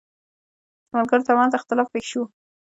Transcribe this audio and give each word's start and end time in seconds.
د 0.87 0.89
ملګرو 0.97 1.27
ترمنځ 1.27 1.51
اختلاف 1.53 1.87
پېښ 1.93 2.05
شو. 2.11 2.23